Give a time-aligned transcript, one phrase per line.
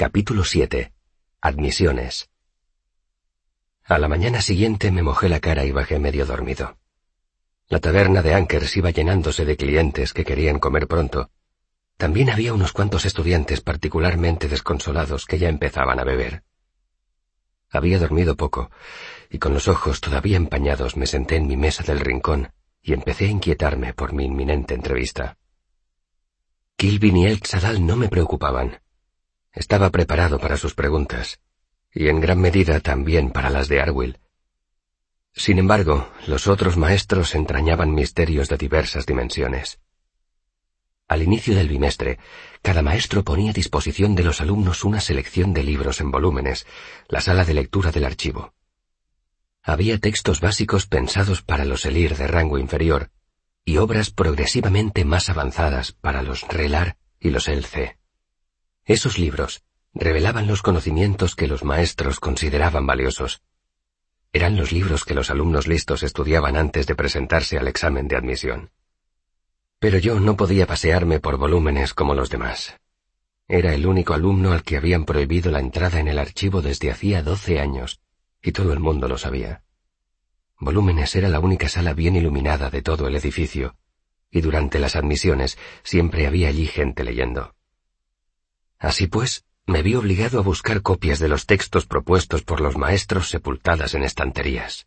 [0.00, 0.92] Capítulo 7.
[1.40, 2.30] Admisiones.
[3.82, 6.78] A la mañana siguiente me mojé la cara y bajé medio dormido.
[7.66, 11.32] La taberna de Ankers iba llenándose de clientes que querían comer pronto.
[11.96, 16.44] También había unos cuantos estudiantes particularmente desconsolados que ya empezaban a beber.
[17.68, 18.70] Había dormido poco,
[19.28, 22.52] y con los ojos todavía empañados me senté en mi mesa del rincón
[22.82, 25.38] y empecé a inquietarme por mi inminente entrevista.
[26.76, 28.78] Kilvin y El Xadal no me preocupaban.
[29.58, 31.40] Estaba preparado para sus preguntas,
[31.92, 34.20] y en gran medida también para las de Arwill.
[35.34, 39.80] Sin embargo, los otros maestros entrañaban misterios de diversas dimensiones.
[41.08, 42.20] Al inicio del bimestre,
[42.62, 46.64] cada maestro ponía a disposición de los alumnos una selección de libros en volúmenes,
[47.08, 48.54] la sala de lectura del archivo.
[49.64, 53.10] Había textos básicos pensados para los elir de rango inferior,
[53.64, 57.98] y obras progresivamente más avanzadas para los relar y los elce.
[58.88, 63.42] Esos libros revelaban los conocimientos que los maestros consideraban valiosos.
[64.32, 68.70] Eran los libros que los alumnos listos estudiaban antes de presentarse al examen de admisión.
[69.78, 72.78] Pero yo no podía pasearme por volúmenes como los demás.
[73.46, 77.22] Era el único alumno al que habían prohibido la entrada en el archivo desde hacía
[77.22, 78.00] doce años,
[78.42, 79.64] y todo el mundo lo sabía.
[80.58, 83.76] Volúmenes era la única sala bien iluminada de todo el edificio,
[84.30, 87.54] y durante las admisiones siempre había allí gente leyendo.
[88.78, 93.28] Así pues, me vi obligado a buscar copias de los textos propuestos por los maestros
[93.28, 94.86] sepultadas en estanterías.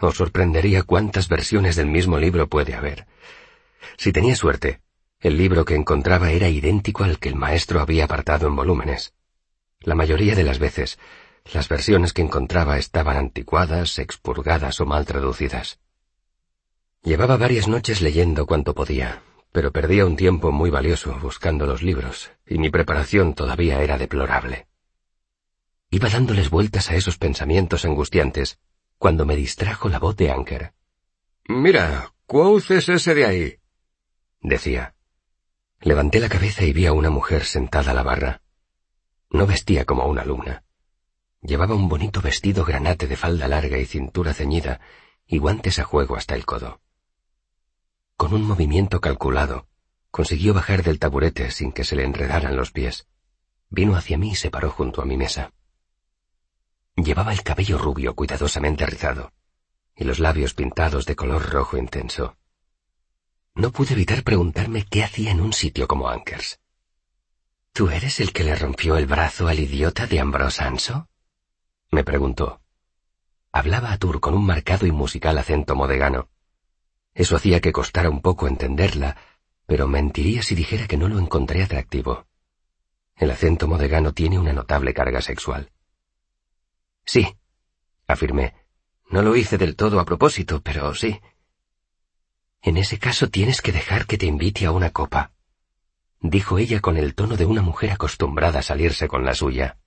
[0.00, 3.06] Os sorprendería cuántas versiones del mismo libro puede haber.
[3.96, 4.80] Si tenía suerte,
[5.20, 9.12] el libro que encontraba era idéntico al que el maestro había apartado en volúmenes.
[9.80, 10.98] La mayoría de las veces,
[11.52, 15.80] las versiones que encontraba estaban anticuadas, expurgadas o mal traducidas.
[17.02, 19.22] Llevaba varias noches leyendo cuanto podía,
[19.58, 24.68] pero perdía un tiempo muy valioso buscando los libros, y mi preparación todavía era deplorable.
[25.90, 28.60] Iba dándoles vueltas a esos pensamientos angustiantes
[28.98, 30.74] cuando me distrajo la voz de Anker.
[31.48, 33.56] Mira, Quoth es ese de ahí,
[34.40, 34.94] decía.
[35.80, 38.42] Levanté la cabeza y vi a una mujer sentada a la barra.
[39.28, 40.62] No vestía como una alumna.
[41.42, 44.80] Llevaba un bonito vestido granate de falda larga y cintura ceñida
[45.26, 46.80] y guantes a juego hasta el codo.
[48.18, 49.68] Con un movimiento calculado,
[50.10, 53.06] consiguió bajar del taburete sin que se le enredaran los pies.
[53.70, 55.52] Vino hacia mí y se paró junto a mi mesa.
[56.96, 59.32] Llevaba el cabello rubio cuidadosamente rizado
[59.94, 62.36] y los labios pintados de color rojo intenso.
[63.54, 66.58] No pude evitar preguntarme qué hacía en un sitio como Ankers.
[67.72, 71.08] ¿Tú eres el que le rompió el brazo al idiota de Ambrose Anso?
[71.92, 72.62] me preguntó.
[73.52, 76.30] Hablaba a Tur con un marcado y musical acento modegano.
[77.18, 79.16] Eso hacía que costara un poco entenderla,
[79.66, 82.28] pero mentiría si dijera que no lo encontré atractivo.
[83.16, 85.72] El acento modegano tiene una notable carga sexual.
[87.04, 87.36] Sí,
[88.06, 88.54] afirmé.
[89.10, 91.20] No lo hice del todo a propósito, pero sí.
[92.62, 95.32] En ese caso tienes que dejar que te invite a una copa,
[96.20, 99.78] dijo ella con el tono de una mujer acostumbrada a salirse con la suya.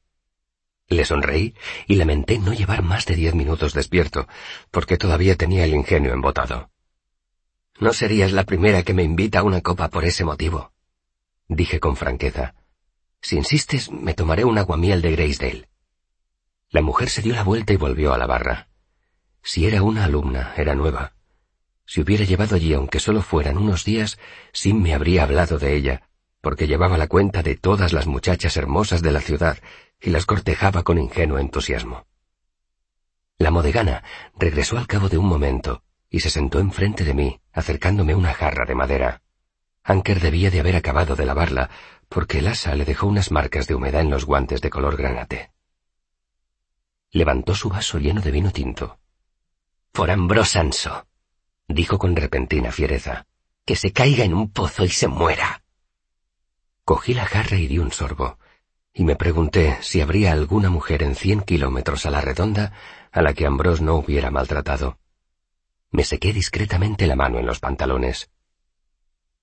[0.90, 1.56] Le sonreí
[1.88, 4.28] y lamenté no llevar más de diez minutos despierto,
[4.70, 6.72] porque todavía tenía el ingenio embotado.
[7.80, 10.72] No serías la primera que me invita a una copa por ese motivo,
[11.48, 12.56] dije con franqueza.
[13.22, 15.70] Si insistes, me tomaré un aguamiel de Graysdale.
[16.70, 18.70] La mujer se dio la vuelta y volvió a la barra.
[19.44, 21.14] Si era una alumna, era nueva.
[21.86, 24.18] Si hubiera llevado allí, aunque solo fueran unos días,
[24.54, 26.10] Sim me habría hablado de ella,
[26.40, 29.58] porque llevaba la cuenta de todas las muchachas hermosas de la ciudad
[30.00, 32.06] y las cortejaba con ingenuo entusiasmo.
[33.38, 34.04] La modegana
[34.38, 38.66] regresó al cabo de un momento y se sentó enfrente de mí, acercándome una jarra
[38.68, 39.22] de madera.
[39.84, 41.70] Anker debía de haber acabado de lavarla,
[42.10, 45.52] porque el asa le dejó unas marcas de humedad en los guantes de color granate.
[47.12, 49.00] Levantó su vaso lleno de vino tinto.
[49.94, 51.08] Por Ambrosanso,
[51.68, 53.26] dijo con repentina fiereza,
[53.66, 55.64] que se caiga en un pozo y se muera.
[56.84, 58.38] Cogí la jarra y di un sorbo,
[58.94, 62.74] y me pregunté si habría alguna mujer en cien kilómetros a la redonda
[63.14, 65.00] a la que Ambrose no hubiera maltratado.
[65.92, 68.30] Me sequé discretamente la mano en los pantalones.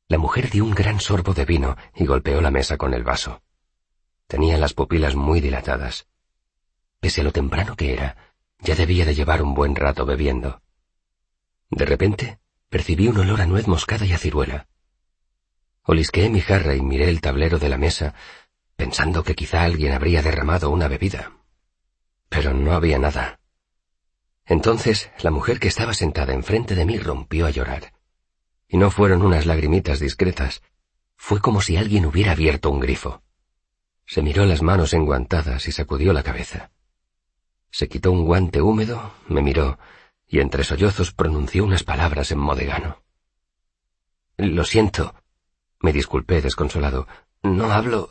[0.09, 3.43] La mujer dio un gran sorbo de vino y golpeó la mesa con el vaso.
[4.27, 6.07] Tenía las pupilas muy dilatadas.
[7.01, 8.17] Pese a lo temprano que era,
[8.61, 10.63] ya debía de llevar un buen rato bebiendo.
[11.71, 12.39] De repente,
[12.71, 14.69] percibí un olor a nuez moscada y a ciruela.
[15.83, 18.15] Olisqueé mi jarra y miré el tablero de la mesa,
[18.77, 21.33] pensando que quizá alguien habría derramado una bebida.
[22.31, 23.38] Pero no había nada.
[24.49, 27.93] Entonces la mujer que estaba sentada enfrente de mí rompió a llorar.
[28.67, 30.63] Y no fueron unas lagrimitas discretas,
[31.17, 33.23] fue como si alguien hubiera abierto un grifo.
[34.07, 36.71] Se miró las manos enguantadas y sacudió la cabeza.
[37.71, 39.79] Se quitó un guante húmedo, me miró
[40.29, 43.03] y entre sollozos pronunció unas palabras en modegano.
[44.37, 45.15] Lo siento,
[45.81, 47.09] me disculpé desconsolado.
[47.43, 48.11] No hablo.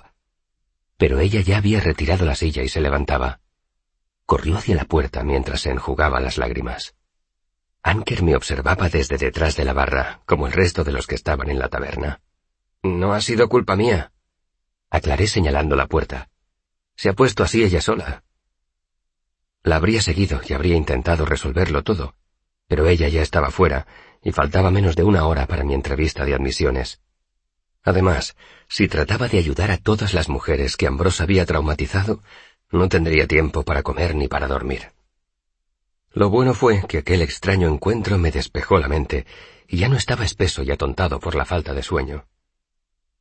[0.97, 3.39] Pero ella ya había retirado la silla y se levantaba.
[4.27, 6.95] Corrió hacia la puerta mientras se enjugaba las lágrimas.
[7.81, 11.49] Anker me observaba desde detrás de la barra, como el resto de los que estaban
[11.49, 12.19] en la taberna.
[12.83, 14.11] No ha sido culpa mía.
[14.89, 16.29] Aclaré señalando la puerta.
[16.97, 18.25] Se ha puesto así ella sola.
[19.63, 22.13] La habría seguido y habría intentado resolverlo todo,
[22.67, 23.87] pero ella ya estaba fuera
[24.21, 26.99] y faltaba menos de una hora para mi entrevista de admisiones.
[27.81, 28.35] Además,
[28.67, 32.21] si trataba de ayudar a todas las mujeres que Ambrose había traumatizado,
[32.71, 34.91] no tendría tiempo para comer ni para dormir.
[36.11, 39.25] Lo bueno fue que aquel extraño encuentro me despejó la mente
[39.67, 42.25] y ya no estaba espeso y atontado por la falta de sueño.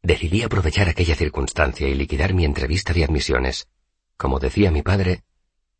[0.03, 3.69] Decidí aprovechar aquella circunstancia y liquidar mi entrevista de admisiones.
[4.17, 5.25] Como decía mi padre,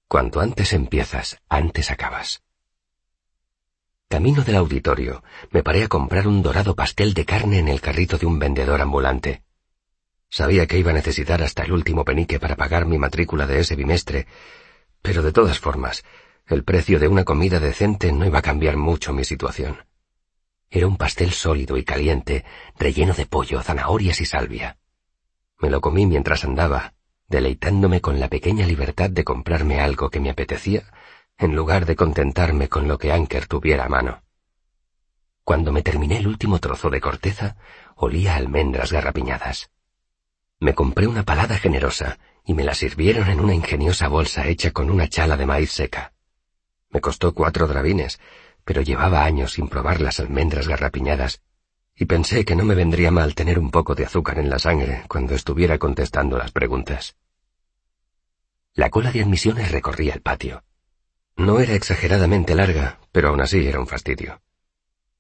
[0.09, 2.43] cuanto antes empiezas, antes acabas.
[4.09, 8.19] Camino del auditorio, me paré a comprar un dorado pastel de carne en el carrito
[8.19, 9.43] de un vendedor ambulante.
[10.29, 13.77] Sabía que iba a necesitar hasta el último penique para pagar mi matrícula de ese
[13.77, 14.27] bimestre,
[15.03, 16.05] pero de todas formas,
[16.47, 19.85] el precio de una comida decente no iba a cambiar mucho mi situación.
[20.71, 22.45] Era un pastel sólido y caliente,
[22.79, 24.79] relleno de pollo, zanahorias y salvia.
[25.59, 26.95] Me lo comí mientras andaba,
[27.29, 30.85] deleitándome con la pequeña libertad de comprarme algo que me apetecía
[31.39, 34.23] en lugar de contentarme con lo que Anker tuviera a mano.
[35.45, 37.57] Cuando me terminé el último trozo de corteza,
[37.95, 39.71] olía a almendras garrapiñadas.
[40.59, 44.91] Me compré una palada generosa y me la sirvieron en una ingeniosa bolsa hecha con
[44.91, 46.13] una chala de maíz seca.
[46.89, 48.19] Me costó cuatro drabines,
[48.65, 51.43] pero llevaba años sin probar las almendras garrapiñadas,
[51.95, 55.05] y pensé que no me vendría mal tener un poco de azúcar en la sangre
[55.09, 57.17] cuando estuviera contestando las preguntas.
[58.75, 60.65] La cola de admisiones recorría el patio.
[61.37, 64.41] No era exageradamente larga, pero aún así era un fastidio.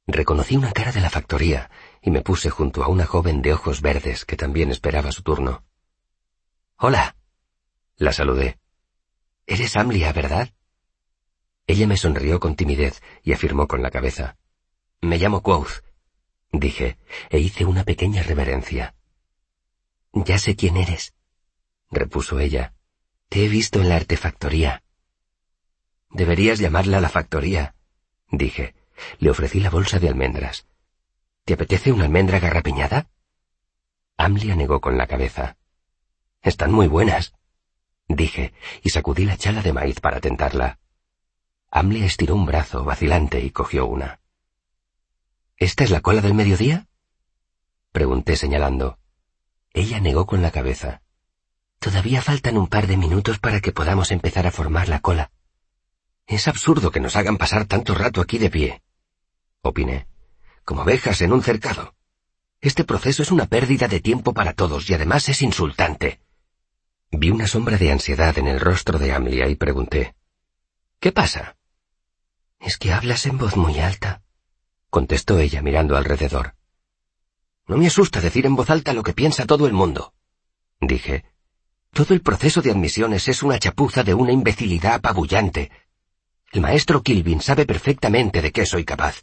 [0.06, 1.71] Reconocí una cara de la factoría
[2.06, 5.64] y me puse junto a una joven de ojos verdes que también esperaba su turno.
[6.76, 7.17] Hola.
[7.97, 8.61] La saludé.
[9.44, 10.50] Eres Amlia, ¿verdad?
[11.67, 14.37] Ella me sonrió con timidez y afirmó con la cabeza.
[15.00, 15.82] Me llamo Quoth,
[16.53, 16.97] dije,
[17.29, 18.94] e hice una pequeña reverencia.
[20.12, 21.12] Ya sé quién eres,
[21.91, 22.73] repuso ella.
[23.29, 24.85] Te he visto en la artefactoría.
[26.11, 27.75] Deberías llamarla la factoría,
[28.31, 28.76] dije.
[29.19, 30.69] Le ofrecí la bolsa de almendras.
[31.46, 33.08] ¿Te apetece una almendra garrapiñada?
[34.16, 35.56] Amlia negó con la cabeza.
[36.43, 37.34] Están muy buenas,
[38.08, 38.52] dije,
[38.82, 40.81] y sacudí la chala de maíz para tentarla.
[41.70, 44.19] Amlia estiró un brazo vacilante y cogió una.
[45.56, 46.88] ¿Esta es la cola del mediodía?
[47.92, 48.99] Pregunté señalando.
[49.72, 51.02] Ella negó con la cabeza.
[51.78, 55.31] Todavía faltan un par de minutos para que podamos empezar a formar la cola.
[56.26, 58.82] Es absurdo que nos hagan pasar tanto rato aquí de pie,
[59.62, 60.08] opiné,
[60.66, 61.94] como abejas en un cercado.
[62.60, 66.20] Este proceso es una pérdida de tiempo para todos y además es insultante.
[67.10, 70.14] Vi una sombra de ansiedad en el rostro de Amlia y pregunté,
[71.00, 71.56] ¿Qué pasa?
[72.58, 74.22] Es que hablas en voz muy alta,
[74.90, 76.56] contestó ella mirando alrededor.
[77.68, 80.12] No me asusta decir en voz alta lo que piensa todo el mundo,
[80.80, 81.24] dije.
[81.92, 85.70] Todo el proceso de admisiones es una chapuza de una imbecilidad apabullante,
[86.52, 89.23] el maestro Kilvin sabe perfectamente de qué soy capaz.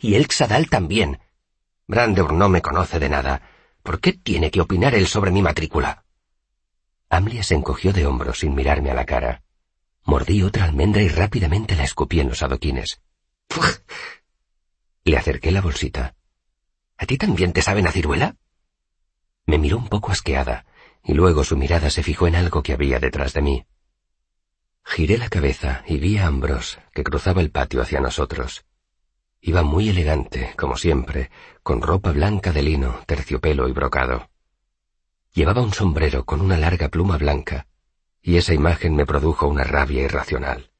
[0.00, 1.20] Y el Xadal también.
[1.86, 3.42] Brandeur no me conoce de nada.
[3.82, 6.04] ¿Por qué tiene que opinar él sobre mi matrícula?
[7.10, 9.42] Amlia se encogió de hombros sin mirarme a la cara.
[10.04, 13.00] Mordí otra almendra y rápidamente la escupí en los adoquines.
[15.04, 16.14] Le acerqué la bolsita.
[16.96, 18.36] ¿A ti también te saben a ciruela?
[19.46, 20.64] Me miró un poco asqueada,
[21.02, 23.66] y luego su mirada se fijó en algo que había detrás de mí.
[24.84, 28.64] Giré la cabeza y vi a Ambrose, que cruzaba el patio hacia nosotros.
[29.46, 31.30] Iba muy elegante, como siempre,
[31.62, 34.30] con ropa blanca de lino, terciopelo y brocado.
[35.34, 37.66] Llevaba un sombrero con una larga pluma blanca,
[38.22, 40.70] y esa imagen me produjo una rabia irracional.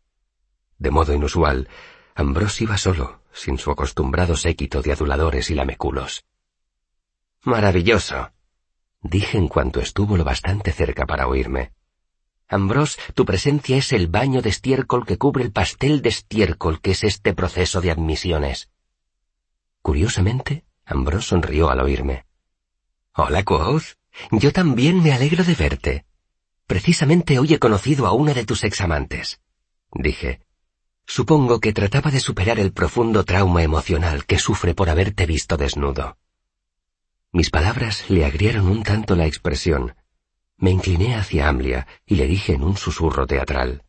[0.78, 1.68] De modo inusual,
[2.14, 6.25] Ambrose iba solo, sin su acostumbrado séquito de aduladores y lameculos.
[7.42, 8.30] Maravilloso,
[9.02, 11.75] dije en cuanto estuvo lo bastante cerca para oírme.
[12.54, 16.92] Ambrose, tu presencia es el baño de estiércol que cubre el pastel de estiércol que
[16.92, 18.70] es este proceso de admisiones.
[19.82, 22.26] Curiosamente, Ambrose sonrió al oírme.
[23.12, 23.96] Hola, Quoth.
[24.30, 26.04] Yo también me alegro de verte.
[26.68, 29.40] Precisamente hoy he conocido a una de tus examantes.
[29.90, 30.46] Dije.
[31.06, 36.18] Supongo que trataba de superar el profundo trauma emocional que sufre por haberte visto desnudo.
[37.32, 39.96] Mis palabras le agrieron un tanto la expresión,
[40.64, 43.83] Me incliné hacia Amlia y le dije en un susurro teatral.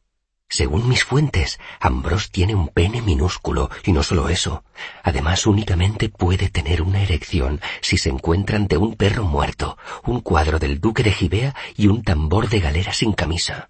[0.50, 4.66] Según mis fuentes, Ambrose tiene un pene minúsculo, y no solo eso.
[5.02, 10.60] Además, únicamente puede tener una erección si se encuentra ante un perro muerto, un cuadro
[10.60, 13.70] del duque de Gibea y un tambor de galera sin camisa.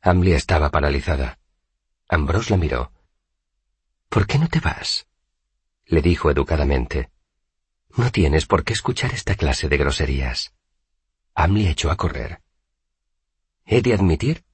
[0.00, 1.40] Amlia estaba paralizada.
[2.08, 2.92] Ambrose la miró.
[4.08, 5.08] ¿Por qué no te vas?
[5.86, 7.10] le dijo educadamente.
[7.96, 10.52] No tienes por qué escuchar esta clase de groserías.
[11.38, 12.40] Amlia echó a correr.
[13.66, 14.44] He de admitir,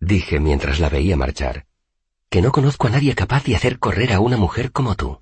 [0.00, 1.66] dije mientras la veía marchar,
[2.30, 5.20] que no conozco a nadie capaz de hacer correr a una mujer como tú.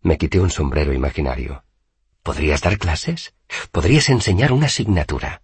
[0.00, 1.64] Me quité un sombrero imaginario.
[2.24, 3.34] ¿Podrías dar clases?
[3.70, 5.42] ¿Podrías enseñar una asignatura?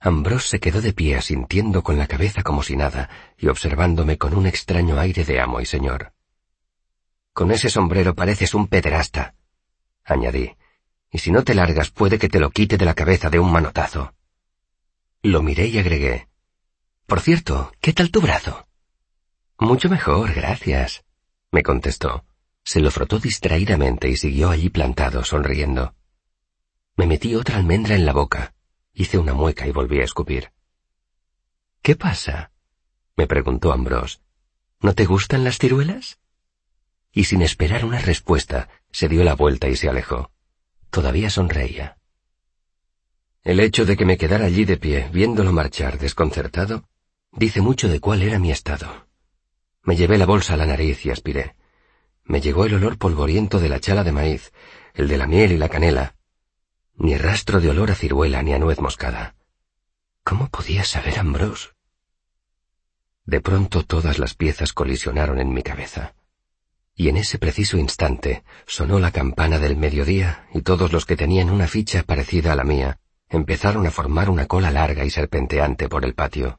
[0.00, 4.32] Ambrose se quedó de pie asintiendo con la cabeza como si nada y observándome con
[4.34, 6.14] un extraño aire de amo y señor.
[7.34, 9.34] Con ese sombrero pareces un pederasta,
[10.02, 10.56] añadí,
[11.10, 13.50] y si no te largas puede que te lo quite de la cabeza de un
[13.50, 14.14] manotazo.
[15.22, 16.28] Lo miré y agregué,
[17.06, 18.68] Por cierto, ¿qué tal tu brazo?
[19.58, 21.04] Mucho mejor, gracias,
[21.50, 22.24] me contestó.
[22.64, 25.94] Se lo frotó distraídamente y siguió allí plantado, sonriendo.
[26.96, 28.54] Me metí otra almendra en la boca
[28.98, 30.50] Hice una mueca y volví a escupir.
[31.82, 32.50] ¿Qué pasa?
[33.16, 34.18] me preguntó Ambrose.
[34.80, 36.18] ¿No te gustan las ciruelas?
[37.12, 40.32] Y sin esperar una respuesta, se dio la vuelta y se alejó.
[40.90, 41.96] Todavía sonreía.
[43.44, 46.88] El hecho de que me quedara allí de pie, viéndolo marchar desconcertado,
[47.32, 49.06] dice mucho de cuál era mi estado.
[49.82, 51.54] Me llevé la bolsa a la nariz y aspiré.
[52.24, 54.52] Me llegó el olor polvoriento de la chala de maíz,
[54.94, 56.14] el de la miel y la canela,
[56.96, 59.36] ni rastro de olor a ciruela ni a nuez moscada.
[60.24, 61.68] ¿Cómo podía saber Ambrose?
[63.24, 66.14] De pronto todas las piezas colisionaron en mi cabeza.
[67.00, 71.48] Y en ese preciso instante sonó la campana del mediodía y todos los que tenían
[71.48, 76.04] una ficha parecida a la mía empezaron a formar una cola larga y serpenteante por
[76.04, 76.58] el patio.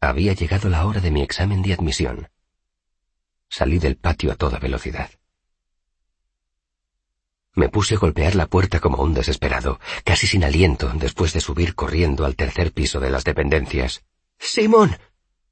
[0.00, 2.28] Había llegado la hora de mi examen de admisión.
[3.48, 5.10] Salí del patio a toda velocidad.
[7.54, 11.74] Me puse a golpear la puerta como un desesperado, casi sin aliento, después de subir
[11.74, 14.04] corriendo al tercer piso de las dependencias.
[14.38, 14.96] Simón.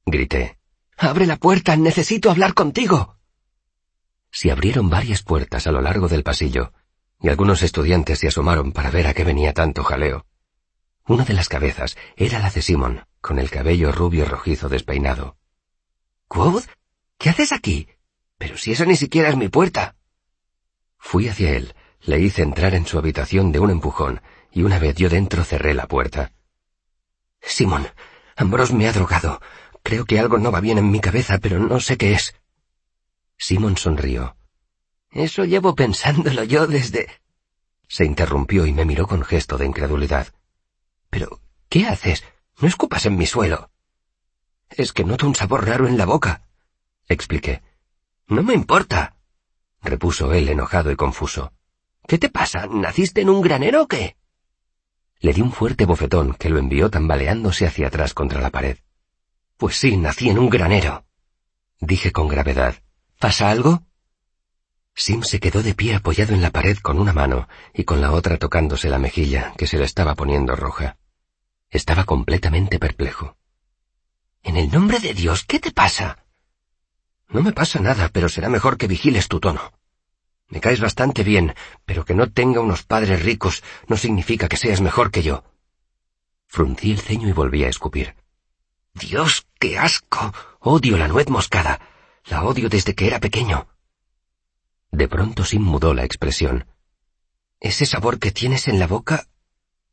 [0.05, 0.57] grité.
[0.95, 1.75] Abre la puerta.
[1.75, 3.17] Necesito hablar contigo.
[4.33, 6.73] Se abrieron varias puertas a lo largo del pasillo,
[7.21, 10.25] y algunos estudiantes se asomaron para ver a qué venía tanto jaleo.
[11.07, 15.37] Una de las cabezas era la de Simón, con el cabello rubio rojizo despeinado.
[16.27, 16.65] —¿Quoth?
[17.19, 17.87] ¿Qué haces aquí?
[18.39, 19.95] Pero si esa ni siquiera es mi puerta.
[20.97, 24.19] Fui hacia él, le hice entrar en su habitación de un empujón
[24.51, 26.33] y una vez yo dentro cerré la puerta.
[27.39, 27.87] Simón,
[28.35, 29.39] Ambrose me ha drogado.
[29.83, 32.33] Creo que algo no va bien en mi cabeza, pero no sé qué es.
[33.45, 34.37] Simón sonrió.
[35.11, 37.09] Eso llevo pensándolo yo desde...
[37.89, 40.27] Se interrumpió y me miró con gesto de incredulidad.
[41.09, 42.23] Pero, ¿qué haces?
[42.61, 43.69] No escupas en mi suelo.
[44.69, 46.43] Es que noto un sabor raro en la boca,
[47.09, 47.61] expliqué.
[48.27, 49.17] No me importa,
[49.81, 51.51] repuso él enojado y confuso.
[52.07, 52.65] ¿Qué te pasa?
[52.67, 54.15] ¿Naciste en un granero o qué?
[55.19, 58.77] Le di un fuerte bofetón que lo envió tambaleándose hacia atrás contra la pared.
[59.57, 61.03] Pues sí, nací en un granero.
[61.81, 62.82] Dije con gravedad.
[63.23, 63.83] ¿Pasa algo?
[64.93, 68.11] Sim se quedó de pie apoyado en la pared con una mano y con la
[68.11, 70.97] otra tocándose la mejilla que se le estaba poniendo roja.
[71.69, 73.37] Estaba completamente perplejo.
[74.43, 76.25] En el nombre de Dios, ¿qué te pasa?
[77.29, 79.71] No me pasa nada, pero será mejor que vigiles tu tono.
[80.49, 84.81] Me caes bastante bien, pero que no tenga unos padres ricos no significa que seas
[84.81, 85.45] mejor que yo.
[86.45, 88.15] Fruncí el ceño y volví a escupir.
[88.93, 90.33] Dios, qué asco.
[90.59, 91.79] Odio la nuez moscada.
[92.25, 93.67] La odio desde que era pequeño.
[94.91, 96.67] De pronto Sim mudó la expresión.
[97.59, 99.27] ¿Ese sabor que tienes en la boca?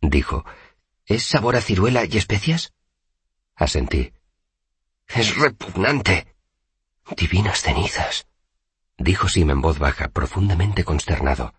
[0.00, 0.44] dijo.
[1.06, 2.72] ¿Es sabor a ciruela y especias?
[3.54, 4.12] Asentí.
[5.08, 6.34] Es repugnante.
[7.16, 8.26] Divinas cenizas
[9.00, 11.54] dijo Sim en voz baja, profundamente consternado.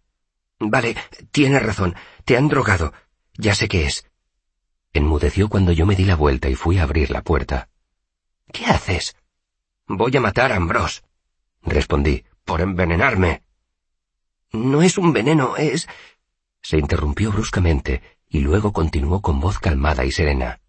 [0.60, 0.96] Vale,
[1.32, 1.96] tienes razón.
[2.24, 2.94] Te han drogado.
[3.34, 4.06] Ya sé qué es.
[4.94, 7.70] Enmudeció cuando yo me di la vuelta y fui a abrir la puerta.
[8.54, 9.16] ¿Qué haces?
[9.98, 11.02] Voy a matar a Ambrose,
[11.64, 13.44] respondí, por envenenarme.
[14.52, 15.88] No es un veneno, es...
[16.62, 20.62] Se interrumpió bruscamente y luego continuó con voz calmada y serena.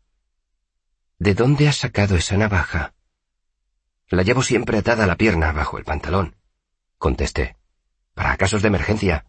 [1.19, 2.95] ¿De dónde has sacado esa navaja?
[4.09, 6.37] La llevo siempre atada a la pierna bajo el pantalón
[7.03, 7.57] contesté.
[8.15, 9.27] Para casos de emergencia.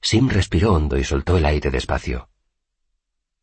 [0.00, 2.28] Sim respiró hondo y soltó el aire despacio.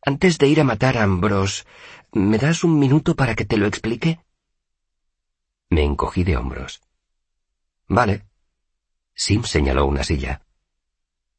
[0.01, 1.65] Antes de ir a matar a Ambrose,
[2.13, 4.21] ¿me das un minuto para que te lo explique?
[5.71, 6.81] Me encogí de hombros.
[7.87, 8.25] Vale.
[9.15, 10.41] Sim señaló una silla.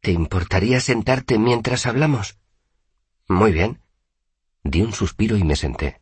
[0.00, 2.38] ¿Te importaría sentarte mientras hablamos?
[3.28, 3.82] Muy bien.
[4.64, 6.00] Di un suspiro y me senté.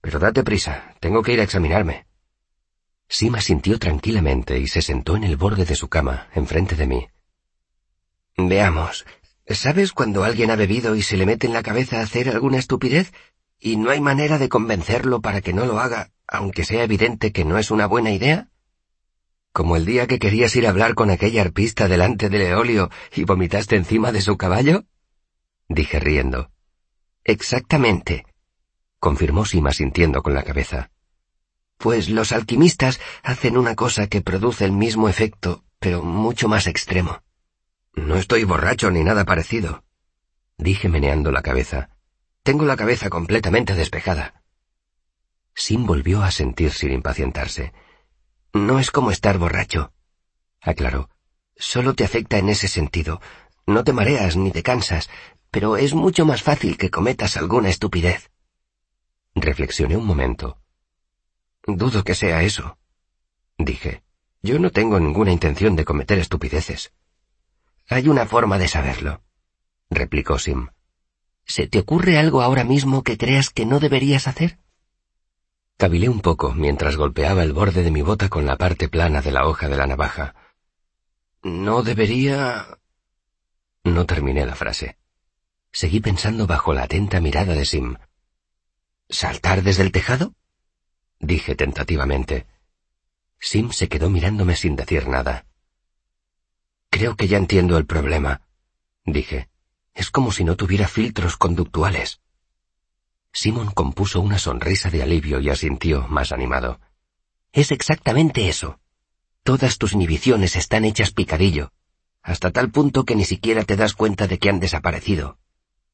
[0.00, 2.08] Pero date prisa, tengo que ir a examinarme.
[3.08, 7.08] Sima sintió tranquilamente y se sentó en el borde de su cama, enfrente de mí.
[8.36, 9.06] Veamos,
[9.46, 13.12] ¿sabes cuando alguien ha bebido y se le mete en la cabeza hacer alguna estupidez
[13.60, 17.44] y no hay manera de convencerlo para que no lo haga, aunque sea evidente que
[17.44, 18.50] no es una buena idea?
[19.52, 23.24] ¿Como el día que querías ir a hablar con aquella arpista delante del eolio y
[23.24, 24.84] vomitaste encima de su caballo?
[25.68, 26.52] Dije riendo.
[27.24, 28.26] Exactamente,
[28.98, 30.90] confirmó Sima sintiendo con la cabeza.
[31.78, 37.22] Pues los alquimistas hacen una cosa que produce el mismo efecto, pero mucho más extremo.
[37.94, 39.84] No estoy borracho ni nada parecido,
[40.56, 41.90] dije meneando la cabeza.
[42.42, 44.37] Tengo la cabeza completamente despejada.
[45.58, 47.72] Sim volvió a sentir sin impacientarse.
[48.52, 49.92] No es como estar borracho,
[50.60, 51.10] aclaró.
[51.56, 53.20] Solo te afecta en ese sentido.
[53.66, 55.10] No te mareas ni te cansas,
[55.50, 58.30] pero es mucho más fácil que cometas alguna estupidez.
[59.34, 60.62] Reflexioné un momento.
[61.66, 62.78] Dudo que sea eso.
[63.58, 64.04] Dije,
[64.42, 66.92] yo no tengo ninguna intención de cometer estupideces.
[67.88, 69.24] Hay una forma de saberlo,
[69.90, 70.68] replicó Sim.
[71.44, 74.60] ¿Se te ocurre algo ahora mismo que creas que no deberías hacer?
[75.78, 79.30] Cavilé un poco mientras golpeaba el borde de mi bota con la parte plana de
[79.30, 80.34] la hoja de la navaja.
[81.44, 82.80] No debería...
[83.84, 84.98] No terminé la frase.
[85.70, 87.96] Seguí pensando bajo la atenta mirada de Sim.
[89.08, 90.34] ¿Saltar desde el tejado?
[91.20, 92.48] dije tentativamente.
[93.38, 95.46] Sim se quedó mirándome sin decir nada.
[96.90, 98.42] Creo que ya entiendo el problema,
[99.04, 99.48] dije.
[99.94, 102.20] Es como si no tuviera filtros conductuales.
[103.40, 106.80] Simon compuso una sonrisa de alivio y asintió, más animado.
[107.52, 108.80] Es exactamente eso.
[109.44, 111.70] Todas tus inhibiciones están hechas picadillo,
[112.20, 115.38] hasta tal punto que ni siquiera te das cuenta de que han desaparecido.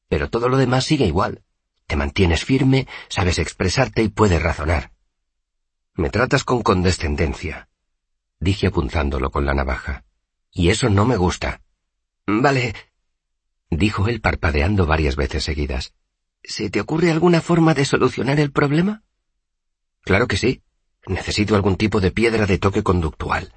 [0.07, 1.43] Pero todo lo demás sigue igual.
[1.85, 4.91] Te mantienes firme, sabes expresarte y puedes razonar.
[5.93, 7.69] Me tratas con condescendencia,
[8.39, 10.03] dije apuntándolo con la navaja.
[10.51, 11.61] Y eso no me gusta.
[12.25, 12.73] Vale,
[13.69, 15.93] dijo él parpadeando varias veces seguidas.
[16.47, 19.03] ¿Se te ocurre alguna forma de solucionar el problema?
[20.01, 20.61] Claro que sí.
[21.07, 23.53] Necesito algún tipo de piedra de toque conductual.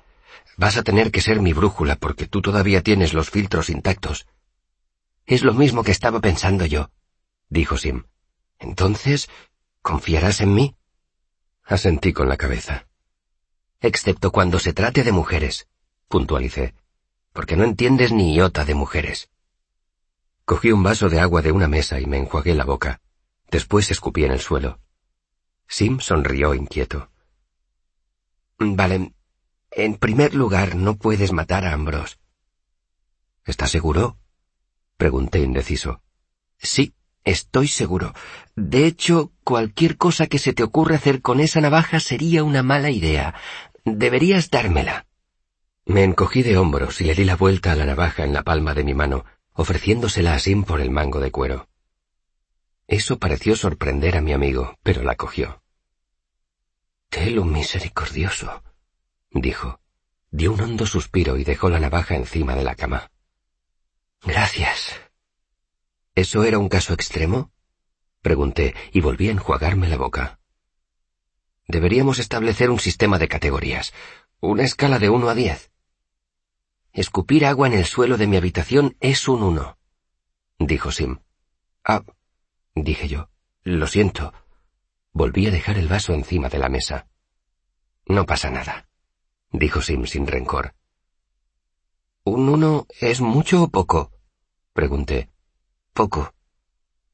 [0.57, 4.27] Vas a tener que ser mi brújula porque tú todavía tienes los filtros intactos.
[5.24, 6.90] Es lo mismo que estaba pensando yo,
[7.48, 8.05] dijo Sim.
[8.59, 9.29] Entonces,
[9.83, 10.77] ¿confiarás en mí?
[11.64, 12.87] Asentí con la cabeza.
[13.81, 15.68] Excepto cuando se trate de mujeres,
[16.09, 16.74] puntualicé,
[17.33, 19.31] porque no entiendes ni iota de mujeres.
[20.48, 23.02] Cogí un vaso de agua de una mesa y me enjuagué la boca.
[23.50, 24.80] Después escupí en el suelo.
[25.66, 27.11] Sim sonrió inquieto.
[28.58, 29.12] Vale.
[29.70, 32.16] En primer lugar, no puedes matar a Ambrose.
[33.44, 34.16] ¿Estás seguro?
[34.96, 36.00] Pregunté indeciso.
[36.56, 38.14] Sí, Estoy seguro.
[38.56, 42.88] De hecho, cualquier cosa que se te ocurra hacer con esa navaja sería una mala
[42.90, 43.34] idea.
[43.84, 45.04] Deberías dármela.
[45.84, 48.72] Me encogí de hombros y le di la vuelta a la navaja en la palma
[48.72, 49.26] de mi mano,
[49.58, 51.68] ofreciéndosela a Sim por el mango de cuero.
[52.86, 55.62] Eso pareció sorprender a mi amigo, pero la cogió.
[57.08, 58.62] Telo misericordioso,
[59.32, 59.80] dijo.
[60.30, 63.10] Dio un hondo suspiro y dejó la navaja encima de la cama.
[64.22, 64.94] Gracias,
[66.14, 67.52] ¿Eso era un caso extremo?
[68.22, 70.38] Pregunté y volví a enjuagarme la boca.
[71.66, 73.92] Deberíamos establecer un sistema de categorías,
[74.40, 75.70] una escala de uno a diez.
[76.98, 79.78] Escupir agua en el suelo de mi habitación es un uno,
[80.58, 81.20] dijo Sim.
[81.84, 82.02] Ah,
[82.74, 83.30] dije yo,
[83.62, 84.32] lo siento.
[85.12, 87.06] Volví a dejar el vaso encima de la mesa.
[88.06, 88.88] No pasa nada,
[89.52, 90.74] dijo Sim sin rencor.
[92.24, 94.11] ¿Un uno es mucho o poco?
[94.72, 95.30] pregunté.
[95.92, 96.34] Poco,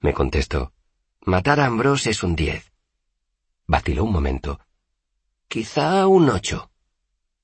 [0.01, 0.73] me contestó.
[1.27, 2.73] Matar a Ambrose es un diez.
[3.67, 4.61] Vaciló un momento.
[5.47, 6.71] Quizá un ocho.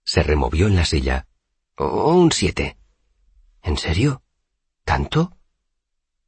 [0.05, 1.26] Se removió en la silla.
[1.83, 2.77] O un siete.
[3.62, 4.23] ¿En serio?
[4.85, 5.38] ¿Tanto?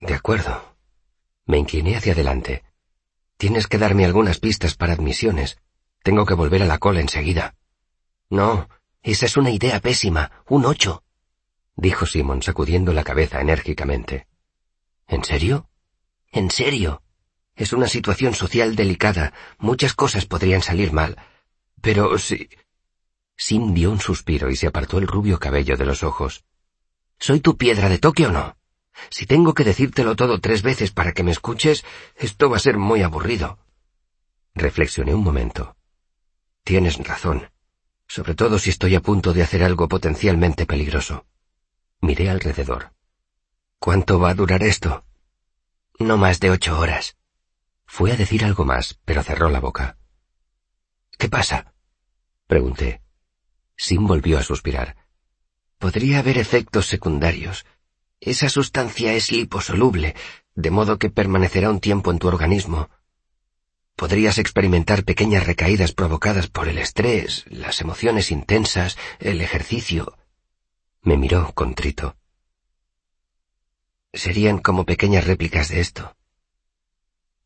[0.00, 0.76] De acuerdo.
[1.44, 2.64] Me incliné hacia adelante.
[3.36, 5.58] Tienes que darme algunas pistas para admisiones.
[6.02, 7.54] Tengo que volver a la cola enseguida.
[8.30, 8.70] No,
[9.02, 10.42] esa es una idea pésima.
[10.48, 11.04] Un ocho.
[11.76, 14.28] Dijo Simon sacudiendo la cabeza enérgicamente.
[15.06, 15.68] ¿En serio?
[16.30, 17.02] ¿En serio?
[17.56, 19.34] Es una situación social delicada.
[19.58, 21.18] Muchas cosas podrían salir mal.
[21.82, 22.48] Pero si...
[23.44, 26.44] Sim dio un suspiro y se apartó el rubio cabello de los ojos.
[27.18, 28.56] ¿Soy tu piedra de toque o no?
[29.10, 32.78] Si tengo que decírtelo todo tres veces para que me escuches, esto va a ser
[32.78, 33.58] muy aburrido.
[34.54, 35.76] Reflexioné un momento.
[36.62, 37.50] Tienes razón,
[38.06, 41.26] sobre todo si estoy a punto de hacer algo potencialmente peligroso.
[42.00, 42.92] Miré alrededor.
[43.80, 45.04] ¿Cuánto va a durar esto?
[45.98, 47.16] No más de ocho horas.
[47.86, 49.96] Fue a decir algo más, pero cerró la boca.
[51.18, 51.74] ¿Qué pasa?
[52.46, 53.02] Pregunté.
[53.84, 54.94] Sim volvió a suspirar.
[55.80, 57.66] Podría haber efectos secundarios.
[58.20, 60.14] Esa sustancia es liposoluble,
[60.54, 62.90] de modo que permanecerá un tiempo en tu organismo.
[63.96, 70.16] Podrías experimentar pequeñas recaídas provocadas por el estrés, las emociones intensas, el ejercicio.
[71.00, 72.14] Me miró contrito.
[74.12, 76.16] Serían como pequeñas réplicas de esto.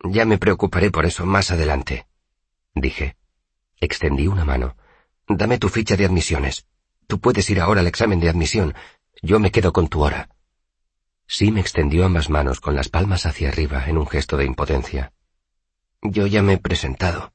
[0.04, 2.06] Ya me preocuparé por eso más adelante,
[2.74, 3.16] dije.
[3.80, 4.76] Extendí una mano.
[5.28, 6.66] Dame tu ficha de admisiones.
[7.06, 8.74] Tú puedes ir ahora al examen de admisión.
[9.22, 10.28] Yo me quedo con tu hora.
[11.26, 15.12] Sí me extendió ambas manos con las palmas hacia arriba en un gesto de impotencia.
[16.02, 17.32] Yo ya me he presentado,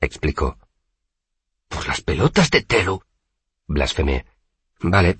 [0.00, 0.58] explicó.
[1.68, 3.02] Por las pelotas de Telu,
[3.66, 4.26] blasfemé.
[4.80, 5.18] Vale,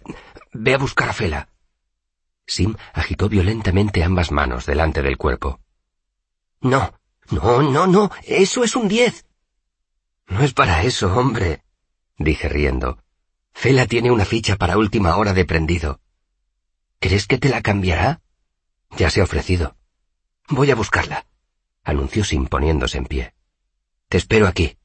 [0.52, 1.48] ve a buscar a Fela.
[2.46, 5.60] Sim agitó violentamente ambas manos delante del cuerpo.
[6.60, 6.92] No,
[7.30, 9.24] no, no, no, eso es un diez.
[10.26, 11.62] No es para eso, hombre,
[12.18, 12.98] dije riendo.
[13.52, 16.00] Fela tiene una ficha para última hora de prendido.
[16.98, 18.20] ¿Crees que te la cambiará?
[18.96, 19.76] Ya se ha ofrecido.
[20.48, 21.26] Voy a buscarla
[21.84, 23.34] anunció Sim poniéndose en pie.
[24.08, 24.78] Te espero aquí.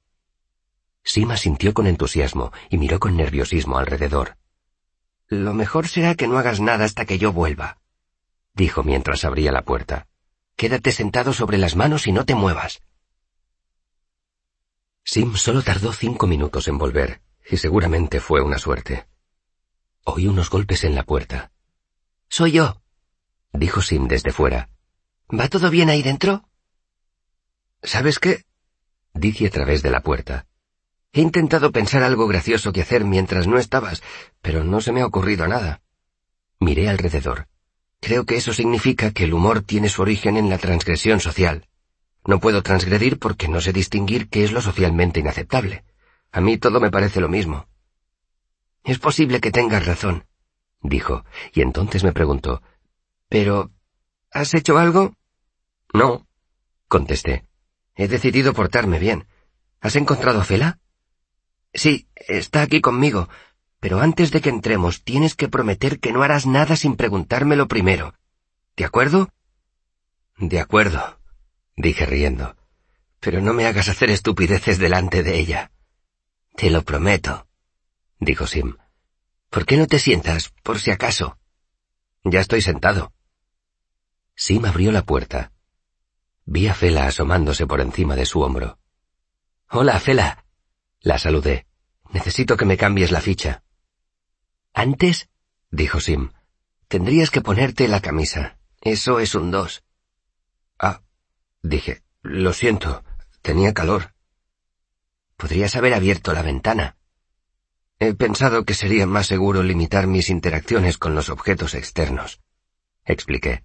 [1.04, 4.38] Sim asintió con entusiasmo y miró con nerviosismo alrededor.
[5.28, 7.78] Lo mejor será que no hagas nada hasta que yo vuelva,
[8.54, 10.08] dijo mientras abría la puerta.
[10.56, 12.82] Quédate sentado sobre las manos y no te muevas.
[15.04, 19.08] Sim solo tardó cinco minutos en volver, y seguramente fue una suerte.
[20.04, 21.52] Oí unos golpes en la puerta.
[22.28, 22.82] Soy yo,
[23.54, 24.70] dijo Sim desde fuera.
[25.32, 26.44] ¿Va todo bien ahí dentro?
[27.84, 28.46] ¿Sabes qué?
[29.14, 30.46] Dije a través de la puerta.
[31.12, 34.04] He intentado pensar algo gracioso que hacer mientras no estabas,
[34.42, 35.82] pero no se me ha ocurrido nada.
[36.60, 37.48] Miré alrededor.
[38.00, 41.68] Creo que eso significa que el humor tiene su origen en la transgresión social.
[42.25, 45.84] No puedo transgredir porque no sé distinguir qué es lo socialmente inaceptable.
[46.32, 47.67] A mí todo me parece lo mismo.
[48.84, 50.25] Es posible que tengas razón,
[50.82, 52.62] dijo, y entonces me preguntó,
[53.29, 53.71] ¿Pero...
[54.32, 55.13] ¿Has hecho algo?
[55.93, 56.27] No,
[56.88, 57.45] contesté.
[57.95, 59.27] He decidido portarme bien.
[59.82, 60.79] ¿Has encontrado a Fela?
[61.73, 63.29] Sí, está aquí conmigo.
[63.79, 68.13] Pero antes de que entremos, tienes que prometer que no harás nada sin preguntármelo primero.
[68.75, 69.29] ¿De acuerdo?
[70.38, 71.18] De acuerdo,
[71.80, 72.56] dije riendo.
[73.22, 75.72] Pero no me hagas hacer estupideces delante de ella.
[76.56, 77.48] Te lo prometo,
[78.20, 78.76] dijo Sim.
[79.50, 81.39] ¿Por qué no te sientas, por si acaso?
[82.24, 83.13] Ya estoy sentado.
[84.36, 85.54] Sim abrió la puerta.
[86.46, 88.78] Vi a Fela asomándose por encima de su hombro.
[89.70, 90.46] Hola, Fela.
[91.00, 91.65] La saludé.
[92.12, 93.63] Necesito que me cambies la ficha.
[94.74, 95.30] Antes,
[95.72, 96.32] dijo Sim,
[96.88, 98.58] tendrías que ponerte la camisa.
[98.82, 99.84] Eso es un dos.
[101.62, 103.04] Dije, lo siento,
[103.41, 104.13] tenía calor.
[105.38, 106.98] Podrías haber abierto la ventana.
[108.00, 112.41] He pensado que sería más seguro limitar mis interacciones con los objetos externos.
[113.06, 113.63] Expliqué.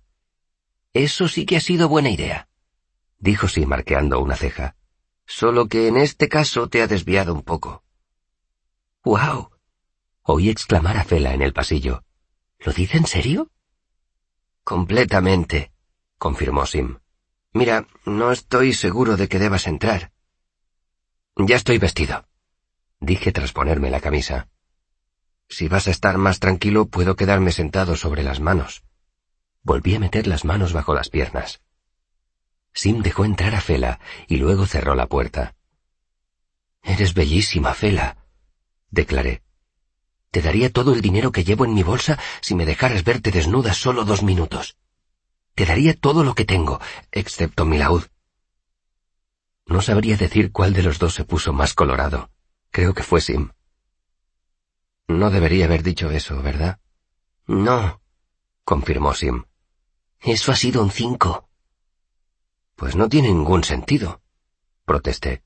[0.92, 2.48] Eso sí que ha sido buena idea
[3.24, 4.76] dijo sí marqueando una ceja.
[5.26, 7.83] Solo que en este caso te ha desviado un poco.
[9.02, 9.50] ¡Wow!
[10.22, 12.04] Oí exclamar a Fela en el pasillo.
[12.59, 13.50] ¿Lo dice en serio?
[14.62, 15.72] Completamente,
[16.18, 16.98] confirmó Sim.
[17.54, 20.10] Mira, no estoy seguro de que debas entrar.
[21.36, 22.26] Ya estoy vestido,
[22.98, 24.48] dije tras ponerme la camisa.
[25.48, 28.82] Si vas a estar más tranquilo, puedo quedarme sentado sobre las manos.
[29.62, 31.62] Volví a meter las manos bajo las piernas.
[32.72, 35.54] Sim dejó entrar a Fela y luego cerró la puerta.
[36.82, 38.16] Eres bellísima, Fela,
[38.90, 39.42] declaré.
[40.32, 43.74] Te daría todo el dinero que llevo en mi bolsa si me dejaras verte desnuda
[43.74, 44.76] solo dos minutos.
[45.54, 46.80] Te daría todo lo que tengo,
[47.12, 48.04] excepto mi laúd.
[49.66, 52.30] No sabría decir cuál de los dos se puso más colorado.
[52.70, 53.50] Creo que fue Sim.
[55.06, 56.80] No debería haber dicho eso, ¿verdad?
[57.46, 58.00] No,
[58.64, 59.44] confirmó Sim.
[60.20, 61.48] Eso ha sido un cinco.
[62.74, 64.22] Pues no tiene ningún sentido,
[64.84, 65.44] protesté.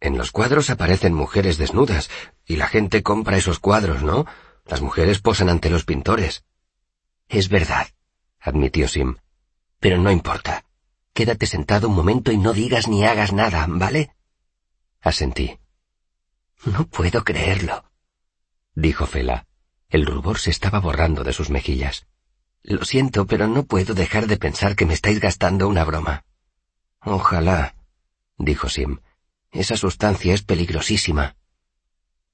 [0.00, 2.10] En los cuadros aparecen mujeres desnudas,
[2.46, 4.26] y la gente compra esos cuadros, ¿no?
[4.64, 6.44] Las mujeres posan ante los pintores.
[7.28, 7.88] Es verdad,
[8.40, 9.16] admitió Sim.
[9.78, 10.64] Pero no importa.
[11.12, 14.10] Quédate sentado un momento y no digas ni hagas nada, ¿vale?
[15.00, 15.58] Asentí.
[16.64, 17.90] No puedo creerlo,
[18.74, 19.46] dijo Fela.
[19.88, 22.06] El rubor se estaba borrando de sus mejillas.
[22.62, 26.24] Lo siento, pero no puedo dejar de pensar que me estáis gastando una broma.
[27.00, 27.74] Ojalá,
[28.38, 29.00] dijo Sim.
[29.50, 31.36] Esa sustancia es peligrosísima.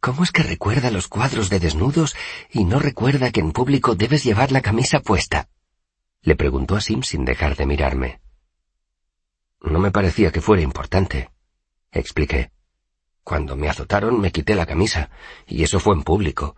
[0.00, 2.14] ¿Cómo es que recuerda los cuadros de desnudos
[2.50, 5.48] y no recuerda que en público debes llevar la camisa puesta?
[6.26, 8.20] Le preguntó a Sim sin dejar de mirarme.
[9.60, 11.30] No me parecía que fuera importante,
[11.92, 12.50] expliqué.
[13.22, 15.08] Cuando me azotaron me quité la camisa,
[15.46, 16.56] y eso fue en público.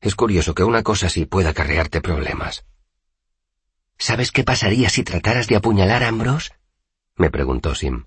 [0.00, 2.64] Es curioso que una cosa así pueda acarrearte problemas.
[3.98, 6.52] ¿Sabes qué pasaría si trataras de apuñalar a Ambrose?
[7.16, 8.06] me preguntó Sim.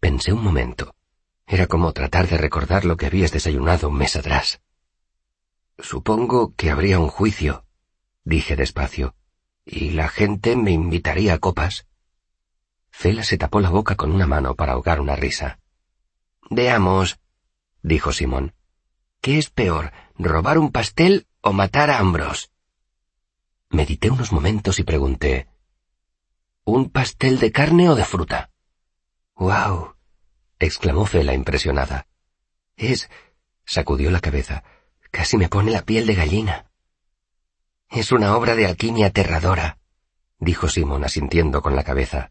[0.00, 0.96] Pensé un momento.
[1.46, 4.62] Era como tratar de recordar lo que habías desayunado un mes atrás.
[5.78, 7.64] Supongo que habría un juicio,
[8.24, 9.14] dije despacio
[9.70, 11.86] y la gente me invitaría a copas.
[12.90, 15.60] Fela se tapó la boca con una mano para ahogar una risa.
[16.48, 17.20] Veamos,
[17.82, 18.54] dijo Simón.
[19.20, 22.48] ¿Qué es peor, robar un pastel o matar a Ambrose?
[23.68, 25.48] Medité unos momentos y pregunté,
[26.64, 28.50] ¿Un pastel de carne o de fruta?
[29.36, 29.96] ¡Wow!
[30.58, 32.06] exclamó Fela impresionada.
[32.76, 33.10] Es...
[33.66, 34.64] sacudió la cabeza.
[35.10, 36.67] Casi me pone la piel de gallina.
[37.90, 39.78] Es una obra de alquimia aterradora,
[40.38, 42.30] dijo Simón asintiendo con la cabeza.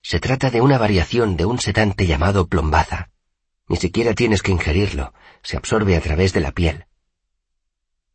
[0.00, 3.10] Se trata de una variación de un setante llamado plombaza.
[3.68, 5.12] Ni siquiera tienes que ingerirlo,
[5.42, 6.86] se absorbe a través de la piel.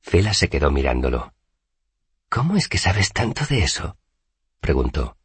[0.02, 1.34] Fela se quedó mirándolo.
[2.30, 3.98] ¿Cómo es que sabes tanto de eso?
[4.60, 5.18] preguntó.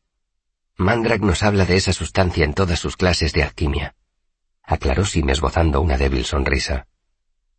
[0.76, 3.94] Mandrak nos habla de esa sustancia en todas sus clases de alquimia,
[4.62, 6.86] aclaró Sim esbozando una débil sonrisa.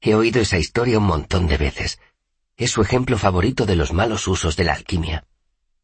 [0.02, 2.00] He oído esa historia un montón de veces,
[2.58, 5.26] es su ejemplo favorito de los malos usos de la alquimia.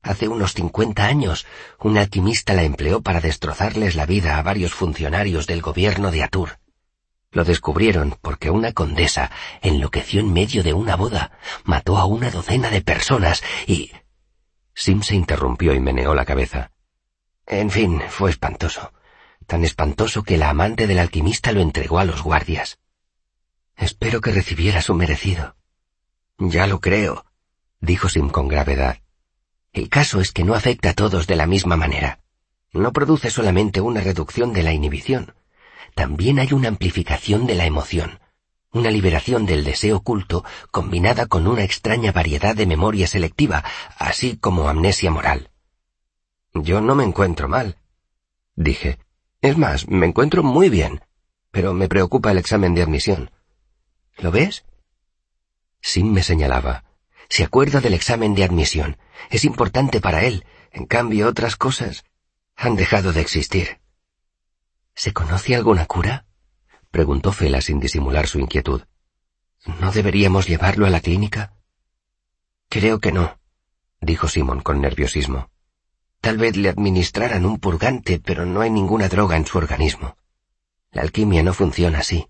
[0.02, 1.46] Hace unos cincuenta años,
[1.80, 6.60] un alquimista la empleó para destrozarles la vida a varios funcionarios del gobierno de Atur.
[7.32, 9.30] Lo descubrieron porque una condesa
[9.62, 11.32] enloqueció en medio de una boda,
[11.64, 13.92] mató a una docena de personas y...
[14.74, 16.72] Sim se interrumpió y meneó la cabeza.
[17.46, 18.94] En fin, fue espantoso.
[19.46, 22.80] Tan espantoso que la amante del alquimista lo entregó a los guardias.
[23.76, 25.56] Espero que recibiera su merecido.
[26.40, 27.26] Ya lo creo,
[27.82, 29.02] dijo Sim con gravedad.
[29.74, 32.22] El caso es que no afecta a todos de la misma manera.
[32.72, 35.34] No produce solamente una reducción de la inhibición,
[35.96, 38.20] también hay una amplificación de la emoción,
[38.72, 43.64] una liberación del deseo oculto combinada con una extraña variedad de memoria selectiva,
[43.98, 45.50] así como amnesia moral.
[46.54, 47.78] Yo no me encuentro mal,
[48.56, 49.00] dije.
[49.42, 51.02] Es más, me encuentro muy bien,
[51.52, 53.32] pero me preocupa el examen de admisión.
[54.18, 54.66] ¿Lo ves?
[55.82, 56.84] Sim me señalaba.
[57.30, 58.98] Se acuerda del examen de admisión.
[59.30, 60.46] Es importante para él.
[60.72, 62.04] En cambio, otras cosas
[62.56, 63.80] han dejado de existir.
[64.96, 66.26] ¿Se conoce alguna cura?
[66.92, 68.84] preguntó Fela sin disimular su inquietud.
[69.80, 71.54] ¿No deberíamos llevarlo a la clínica?
[72.68, 73.40] Creo que no,
[74.02, 75.50] dijo Simón con nerviosismo.
[76.22, 80.18] Tal vez le administraran un purgante, pero no hay ninguna droga en su organismo.
[80.92, 82.28] La alquimia no funciona así.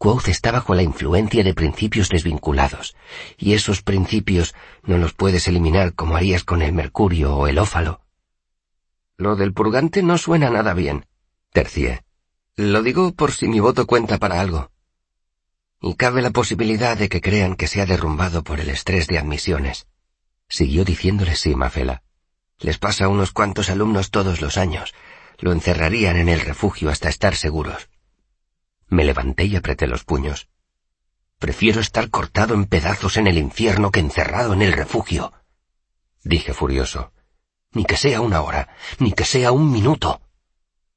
[0.00, 2.96] Quoth está bajo la influencia de principios desvinculados,
[3.36, 8.00] y esos principios no los puedes eliminar como harías con el mercurio o el ófalo.
[9.18, 11.04] Lo del purgante no suena nada bien,
[11.52, 12.02] tercié.
[12.56, 14.70] Lo digo por si mi voto cuenta para algo.
[15.82, 19.18] Y cabe la posibilidad de que crean que se ha derrumbado por el estrés de
[19.18, 19.86] admisiones.
[20.48, 22.04] Siguió diciéndole Simafela.
[22.58, 24.94] Les pasa a unos cuantos alumnos todos los años.
[25.40, 27.89] Lo encerrarían en el refugio hasta estar seguros.
[28.90, 30.48] Me levanté y apreté los puños.
[31.38, 35.32] Prefiero estar cortado en pedazos en el infierno que encerrado en el refugio.
[36.22, 37.12] Dije furioso.
[37.72, 40.20] Ni que sea una hora, ni que sea un minuto.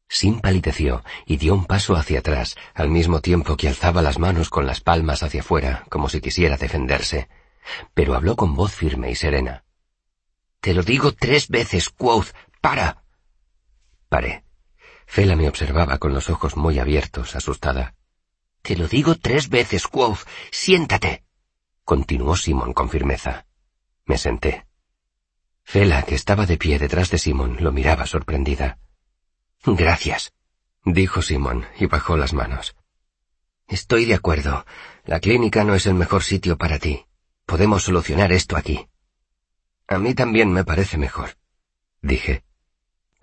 [0.10, 4.50] Sim palideció y dio un paso hacia atrás, al mismo tiempo que alzaba las manos
[4.50, 7.30] con las palmas hacia afuera, como si quisiera defenderse.
[7.94, 9.64] Pero habló con voz firme y serena.
[10.60, 12.34] Te lo digo tres veces, Quoth.
[12.60, 13.04] Para.
[14.10, 14.44] Paré.
[15.06, 17.96] Fela me observaba con los ojos muy abiertos, asustada.
[18.62, 20.20] Te lo digo tres veces, Quoth.
[20.52, 21.24] Siéntate.
[21.84, 23.46] Continuó Simón con firmeza.
[24.06, 24.66] Me senté.
[25.64, 28.80] Fela, que estaba de pie detrás de Simón, lo miraba sorprendida.
[29.66, 30.34] Gracias,
[30.84, 32.76] dijo Simón y bajó las manos.
[33.68, 34.66] Estoy de acuerdo.
[35.06, 37.06] La clínica no es el mejor sitio para ti.
[37.46, 38.88] Podemos solucionar esto aquí.
[39.88, 41.38] A mí también me parece mejor,
[42.02, 42.44] dije.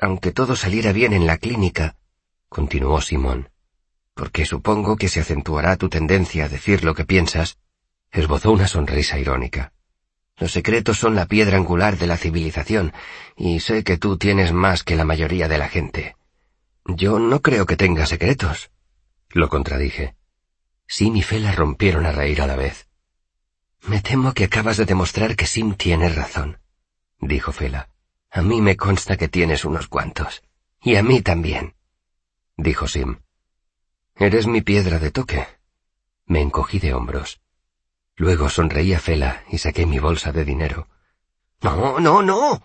[0.03, 1.95] Aunque todo saliera bien en la clínica,
[2.49, 3.51] continuó Simón,
[4.15, 7.59] porque supongo que se acentuará tu tendencia a decir lo que piensas,
[8.11, 9.75] esbozó una sonrisa irónica.
[10.39, 12.95] Los secretos son la piedra angular de la civilización,
[13.37, 16.17] y sé que tú tienes más que la mayoría de la gente.
[16.87, 18.71] Yo no creo que tenga secretos,
[19.29, 20.17] lo contradije.
[20.89, 22.89] Sim y Fela rompieron a reír a la vez.
[23.83, 26.59] Me temo que acabas de demostrar que Sim tiene razón,
[27.21, 27.91] dijo Fela.
[28.31, 30.43] A mí me consta que tienes unos cuantos.
[30.83, 31.75] Y a mí también,
[32.57, 33.19] dijo Sim.
[34.17, 35.47] Eres mi piedra de toque.
[36.27, 37.41] Me encogí de hombros.
[38.17, 40.89] Luego sonreí a Fela y saqué mi bolsa de dinero.
[41.63, 42.63] No, no, no.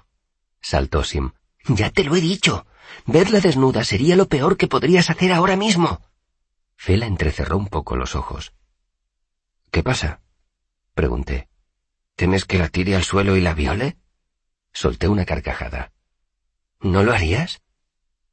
[0.61, 1.31] saltó Sim.
[1.67, 2.67] Ya te lo he dicho.
[3.05, 6.01] Verla desnuda sería lo peor que podrías hacer ahora mismo.
[6.75, 8.53] Fela entrecerró un poco los ojos.
[9.71, 10.21] ¿Qué pasa?
[10.93, 11.49] pregunté.
[12.15, 13.97] ¿Temes que la tire al suelo y la viole?
[14.75, 15.93] Solté una carcajada.
[16.81, 17.61] ¿No lo harías?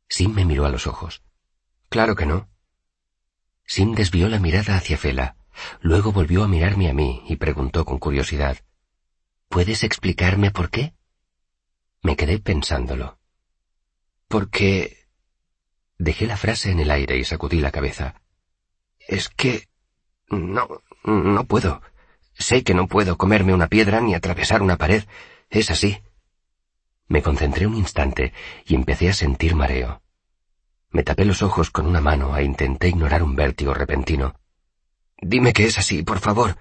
[0.09, 1.23] Sim me miró a los ojos.
[1.89, 2.49] Claro que no.
[3.65, 5.37] Sim desvió la mirada hacia Fela,
[5.81, 8.59] luego volvió a mirarme a mí y preguntó con curiosidad.
[9.49, 10.95] ¿Puedes explicarme por qué?
[12.03, 13.21] Me quedé pensándolo.
[14.27, 15.07] Porque...
[15.97, 18.21] Dejé la frase en el aire y sacudí la cabeza.
[18.99, 19.69] Es que...
[20.29, 20.67] No,
[21.05, 21.83] no puedo.
[22.35, 25.05] Sé que no puedo comerme una piedra ni atravesar una pared.
[25.49, 26.03] Es así.
[27.13, 28.33] Me concentré un instante
[28.65, 30.01] y empecé a sentir mareo.
[30.89, 34.41] Me tapé los ojos con una mano e intenté ignorar un vértigo repentino.
[35.21, 36.57] Dime que es así, por favor.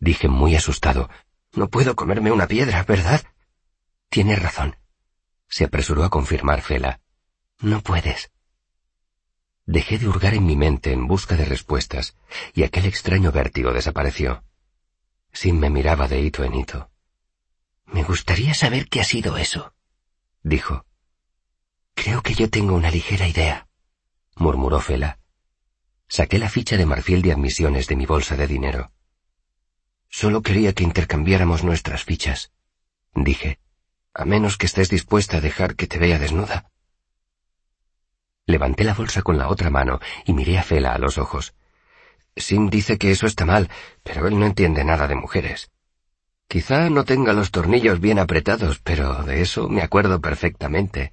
[0.00, 1.10] Dije muy asustado.
[1.52, 3.20] No puedo comerme una piedra, ¿verdad?
[4.08, 4.76] Tienes razón.
[5.46, 7.02] Se apresuró a confirmar Fela.
[7.60, 8.30] No puedes.
[9.66, 12.16] Dejé de hurgar en mi mente en busca de respuestas,
[12.54, 14.42] y aquel extraño vértigo desapareció.
[15.34, 16.90] Sin me miraba de hito en hito.
[17.86, 19.74] Me gustaría saber qué ha sido eso,
[20.42, 20.84] dijo.
[21.94, 23.68] Creo que yo tengo una ligera idea,
[24.36, 25.18] murmuró Fela.
[26.08, 28.92] Saqué la ficha de marfil de admisiones de mi bolsa de dinero.
[30.08, 32.52] Solo quería que intercambiáramos nuestras fichas,
[33.14, 33.58] dije,
[34.14, 36.70] a menos que estés dispuesta a dejar que te vea desnuda.
[38.46, 41.54] Levanté la bolsa con la otra mano y miré a Fela a los ojos.
[42.36, 43.68] Sim dice que eso está mal,
[44.02, 45.70] pero él no entiende nada de mujeres.
[46.48, 51.12] Quizá no tenga los tornillos bien apretados, pero de eso me acuerdo perfectamente.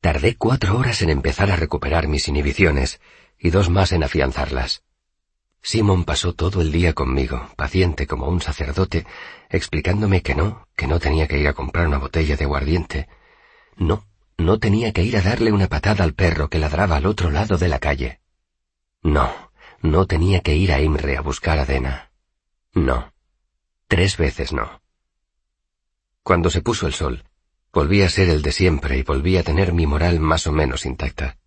[0.00, 3.00] Tardé cuatro horas en empezar a recuperar mis inhibiciones
[3.38, 4.82] y dos más en afianzarlas.
[5.62, 9.06] Simon pasó todo el día conmigo, paciente como un sacerdote,
[9.48, 13.08] explicándome que no, que no tenía que ir a comprar una botella de aguardiente.
[13.76, 14.04] No,
[14.36, 17.56] no tenía que ir a darle una patada al perro que ladraba al otro lado
[17.56, 18.20] de la calle.
[19.02, 22.10] No, no tenía que ir a Imre a buscar a Dena.
[22.74, 23.12] No.
[23.88, 24.82] Tres veces no.
[26.22, 27.24] Cuando se puso el sol,
[27.74, 30.86] Volví a ser el de siempre y volví a tener mi moral más o menos
[30.86, 31.38] intacta.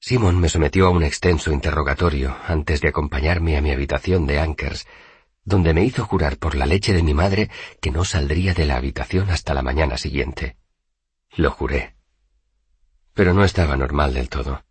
[0.00, 4.86] Simon me sometió a un extenso interrogatorio antes de acompañarme a mi habitación de Ankers,
[5.44, 7.50] donde me hizo jurar por la leche de mi madre
[7.82, 10.56] que no saldría de la habitación hasta la mañana siguiente.
[11.36, 11.96] Lo juré.
[13.12, 14.64] Pero no estaba normal del todo.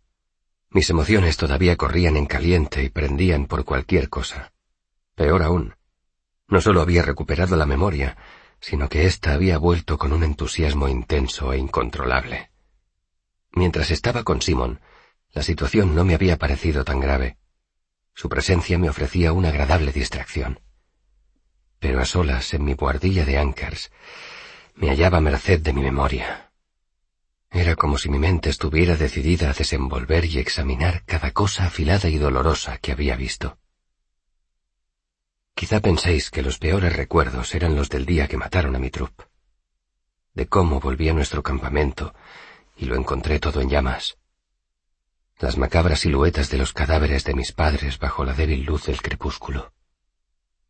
[0.70, 4.52] Mis emociones todavía corrían en caliente y prendían por cualquier cosa.
[5.16, 5.74] Peor aún,
[6.46, 8.18] no solo había recuperado la memoria,
[8.60, 12.50] sino que ésta había vuelto con un entusiasmo intenso e incontrolable.
[13.52, 14.80] Mientras estaba con Simon,
[15.32, 17.38] la situación no me había parecido tan grave.
[18.14, 20.60] Su presencia me ofrecía una agradable distracción.
[21.78, 23.90] Pero a solas, en mi buhardilla de Ankers,
[24.74, 26.52] me hallaba merced de mi memoria.
[27.50, 32.18] Era como si mi mente estuviera decidida a desenvolver y examinar cada cosa afilada y
[32.18, 33.58] dolorosa que había visto.
[35.56, 39.22] Quizá penséis que los peores recuerdos eran los del día que mataron a mi trup,
[40.34, 42.14] de cómo volví a nuestro campamento
[42.76, 44.18] y lo encontré todo en llamas.
[45.38, 49.72] Las macabras siluetas de los cadáveres de mis padres bajo la débil luz del crepúsculo.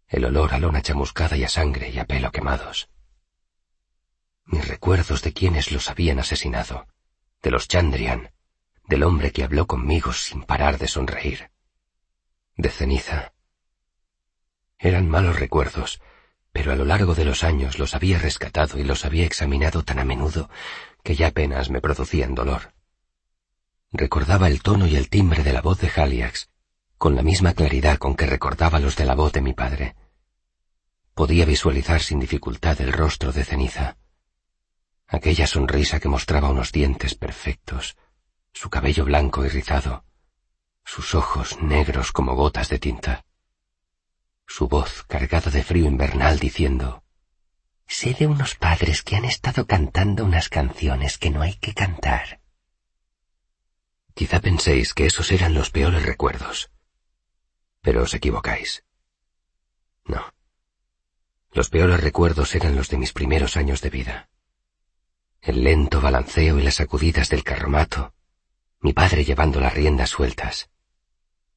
[0.06, 2.88] El olor a lona chamuscada y a sangre y a pelo quemados.
[4.44, 6.86] Mis recuerdos de quienes los habían asesinado,
[7.42, 8.30] de los Chandrian,
[8.86, 11.50] del hombre que habló conmigo sin parar de sonreír,
[12.56, 13.32] de ceniza,
[14.78, 16.00] eran malos recuerdos,
[16.52, 19.98] pero a lo largo de los años los había rescatado y los había examinado tan
[19.98, 20.48] a menudo
[21.02, 22.72] que ya apenas me producían dolor.
[23.92, 26.48] Recordaba el tono y el timbre de la voz de Haliax,
[26.98, 29.96] con la misma claridad con que recordaba los de la voz de mi padre.
[31.14, 33.98] Podía visualizar sin dificultad el rostro de ceniza,
[35.06, 37.96] aquella sonrisa que mostraba unos dientes perfectos,
[38.52, 40.04] su cabello blanco y rizado,
[40.84, 43.25] sus ojos negros como gotas de tinta
[44.56, 47.04] su voz cargada de frío invernal diciendo
[47.86, 52.40] Sé de unos padres que han estado cantando unas canciones que no hay que cantar.
[54.14, 56.70] Quizá penséis que esos eran los peores recuerdos,
[57.82, 58.82] pero os equivocáis.
[60.06, 60.24] No.
[61.52, 64.30] Los peores recuerdos eran los de mis primeros años de vida.
[65.42, 68.14] El lento balanceo y las sacudidas del carromato,
[68.80, 70.70] mi padre llevando las riendas sueltas,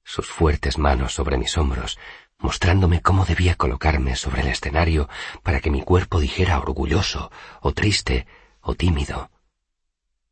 [0.03, 1.97] sus fuertes manos sobre mis hombros,
[2.39, 5.07] mostrándome cómo debía colocarme sobre el escenario
[5.43, 7.31] para que mi cuerpo dijera orgulloso,
[7.61, 8.25] o triste,
[8.61, 9.29] o tímido.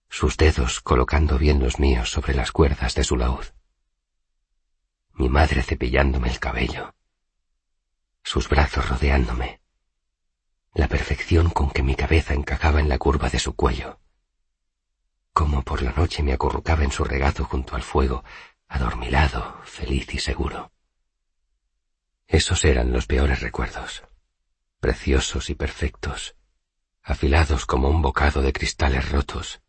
[0.09, 3.45] Sus dedos colocando bien los míos sobre las cuerdas de su laúd.
[5.13, 6.95] Mi madre cepillándome el cabello.
[8.23, 9.61] Sus brazos rodeándome.
[10.73, 13.99] la perfección con que mi cabeza encajaba en la curva de su cuello.
[15.33, 18.23] Como por la noche me acurrucaba en su regazo junto al fuego,
[18.67, 20.71] adormilado, feliz y seguro.
[22.27, 24.03] Esos eran los peores recuerdos,
[24.79, 26.35] preciosos y perfectos,
[27.01, 29.61] afilados como un bocado de cristales rotos.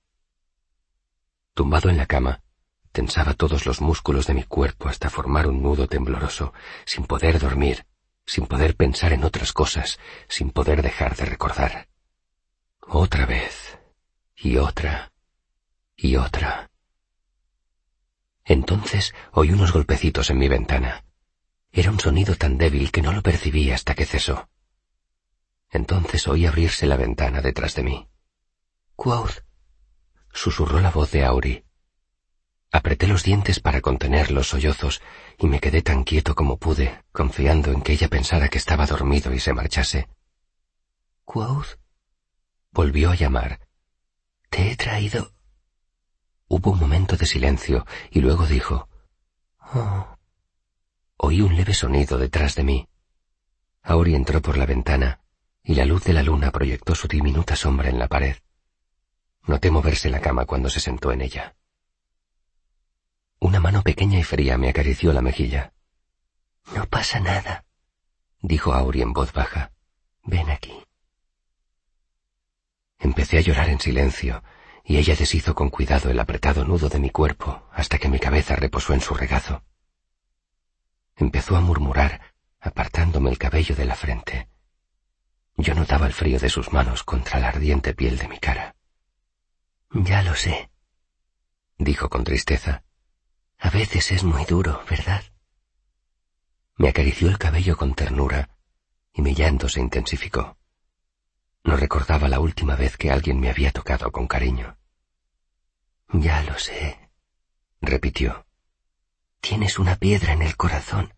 [1.54, 2.42] Tumbado en la cama,
[2.90, 6.52] tensaba todos los músculos de mi cuerpo hasta formar un nudo tembloroso,
[6.84, 7.86] sin poder dormir,
[8.26, 11.88] sin poder pensar en otras cosas, sin poder dejar de recordar.
[12.80, 13.78] Otra vez,
[14.34, 15.12] y otra,
[15.96, 16.70] y otra.
[18.44, 21.04] Entonces oí unos golpecitos en mi ventana.
[21.78, 24.48] Era un sonido tan débil que no lo percibí hasta que cesó.
[25.70, 28.08] Entonces oí abrirse la ventana detrás de mí.
[28.96, 29.44] Quoth,
[30.32, 31.64] susurró la voz de Auri.
[32.72, 35.00] Apreté los dientes para contener los sollozos
[35.38, 39.32] y me quedé tan quieto como pude, confiando en que ella pensara que estaba dormido
[39.32, 40.08] y se marchase.
[41.24, 41.78] Quoth
[42.72, 43.60] volvió a llamar.
[44.50, 45.32] Te he traído.
[46.48, 48.88] Hubo un momento de silencio y luego dijo,
[49.60, 50.17] Oh.
[51.18, 52.88] Oí un leve sonido detrás de mí.
[53.82, 55.20] Auri entró por la ventana
[55.64, 58.36] y la luz de la luna proyectó su diminuta sombra en la pared.
[59.46, 61.56] Noté moverse la cama cuando se sentó en ella.
[63.40, 65.74] Una mano pequeña y fría me acarició la mejilla.
[66.74, 67.64] No pasa nada,
[68.40, 69.72] dijo Auri en voz baja.
[70.24, 70.72] Ven aquí.
[72.98, 74.42] Empecé a llorar en silencio,
[74.84, 78.56] y ella deshizo con cuidado el apretado nudo de mi cuerpo hasta que mi cabeza
[78.56, 79.62] reposó en su regazo.
[81.18, 82.20] Empezó a murmurar,
[82.60, 84.48] apartándome el cabello de la frente.
[85.56, 88.76] Yo notaba el frío de sus manos contra la ardiente piel de mi cara.
[89.90, 90.70] Ya lo sé,
[91.76, 92.84] dijo con tristeza.
[93.58, 95.24] A veces es muy duro, ¿verdad?
[96.76, 98.50] Me acarició el cabello con ternura
[99.12, 100.56] y mi llanto se intensificó.
[101.64, 104.78] No recordaba la última vez que alguien me había tocado con cariño.
[106.12, 107.10] Ya lo sé,
[107.80, 108.47] repitió.
[109.40, 111.14] Tienes una piedra en el corazón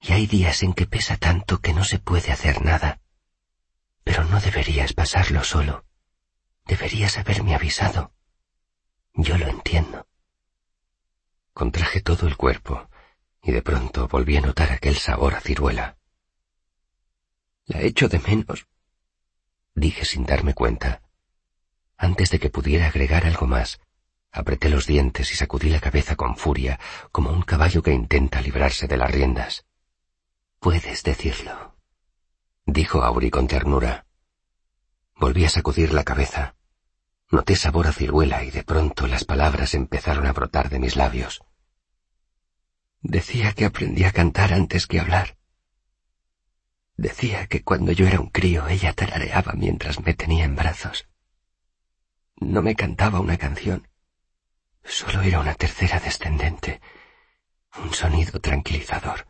[0.00, 3.00] y hay días en que pesa tanto que no se puede hacer nada.
[4.04, 5.84] Pero no deberías pasarlo solo.
[6.66, 8.12] Deberías haberme avisado.
[9.14, 10.06] Yo lo entiendo.
[11.52, 12.88] Contraje todo el cuerpo
[13.42, 15.96] y de pronto volví a notar aquel sabor a ciruela.
[17.66, 18.66] La echo de menos,
[19.74, 21.02] dije sin darme cuenta.
[21.96, 23.80] Antes de que pudiera agregar algo más,
[24.34, 26.80] apreté los dientes y sacudí la cabeza con furia,
[27.12, 29.64] como un caballo que intenta librarse de las riendas.
[30.58, 31.76] Puedes decirlo,
[32.66, 34.06] dijo Auri con ternura.
[35.16, 36.56] Volví a sacudir la cabeza.
[37.30, 41.42] Noté sabor a ciruela y de pronto las palabras empezaron a brotar de mis labios.
[43.00, 45.36] Decía que aprendí a cantar antes que hablar.
[46.96, 51.08] Decía que cuando yo era un crío ella tarareaba mientras me tenía en brazos.
[52.36, 53.88] No me cantaba una canción,
[54.84, 56.80] solo era una tercera descendente,
[57.82, 59.26] un sonido tranquilizador.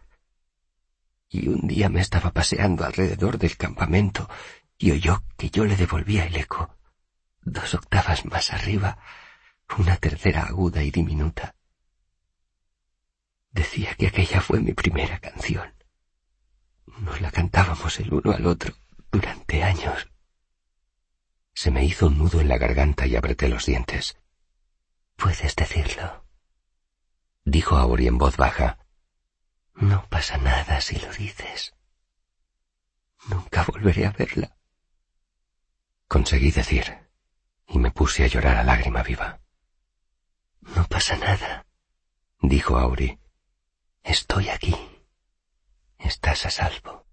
[1.29, 4.29] Y un día me estaba paseando alrededor del campamento
[4.79, 6.75] y oyó que yo le devolvía el eco
[7.45, 8.99] dos octavas más arriba,
[9.79, 11.55] una tercera aguda y diminuta.
[13.51, 15.75] Decía que aquella fue mi primera canción.
[16.99, 18.75] Nos la cantábamos el uno al otro
[19.11, 20.11] durante años.
[21.55, 24.17] Se me hizo un nudo en la garganta y apreté los dientes.
[25.25, 26.27] Puedes decirlo,
[27.47, 28.79] dijo Auri en voz baja.
[29.73, 31.75] No pasa nada si lo dices.
[33.31, 34.55] Nunca volveré a verla.
[36.09, 37.09] Conseguí decir
[37.67, 39.41] y me puse a llorar a lágrima viva.
[40.61, 41.65] No pasa nada,
[42.43, 43.19] dijo Auri.
[44.03, 44.77] Estoy aquí.
[45.97, 47.04] Estás a salvo.